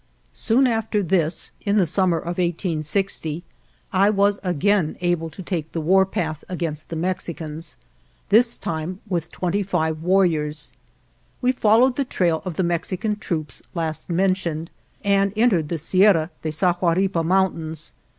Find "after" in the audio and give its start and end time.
0.65-1.03